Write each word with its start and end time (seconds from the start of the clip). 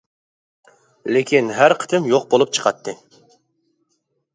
لېكىن 1.11 1.53
ھەر 1.59 1.77
قېتىم 1.85 2.11
يوق 2.15 2.29
بولۇپ 2.35 2.59
چىقاتتى. 2.59 3.01